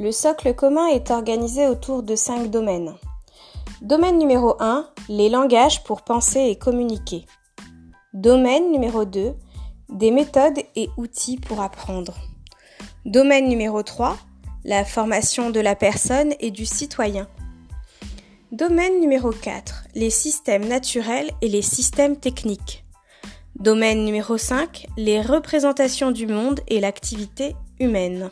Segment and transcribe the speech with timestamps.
[0.00, 2.94] Le socle commun est organisé autour de cinq domaines.
[3.82, 7.26] Domaine numéro 1, les langages pour penser et communiquer.
[8.14, 9.34] Domaine numéro 2,
[9.88, 12.14] des méthodes et outils pour apprendre.
[13.06, 14.16] Domaine numéro 3,
[14.64, 17.26] la formation de la personne et du citoyen.
[18.52, 22.84] Domaine numéro 4, les systèmes naturels et les systèmes techniques.
[23.56, 28.30] Domaine numéro 5, les représentations du monde et l'activité humaine.